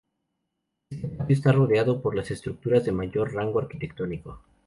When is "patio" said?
1.09-1.35